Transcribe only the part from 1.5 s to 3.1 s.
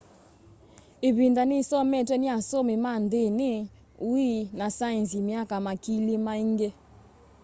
isometwe ni asomi ma